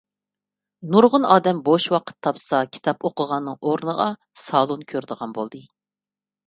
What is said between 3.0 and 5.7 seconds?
ئوقۇغاننىڭ ئورنىدا سالۇن كۆرىدىغان بولدى.